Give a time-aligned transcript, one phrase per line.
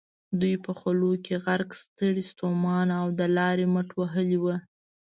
[0.39, 4.59] دوی په خولو کې غرق، ستړي ستومانه او د لارې مټ وهلي ول.